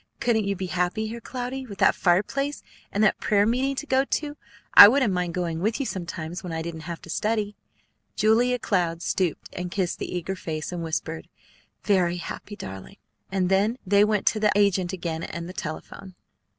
[0.19, 4.03] Couldn't you be happy here, Cloudy, with that fireplace, and that prayer meeting to go
[4.03, 4.35] to?
[4.73, 7.55] I wouldn't mind going with you sometimes when I didn't have to study."
[8.15, 11.29] Julia Cloud stooped, and kissed the eager face, and whispered,
[11.83, 12.97] "Very happy, darling!"
[13.31, 16.15] And then they went to the agent again and the telephone.